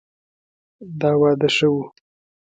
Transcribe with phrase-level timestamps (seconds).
[0.99, 1.81] دا واده ښه ؤ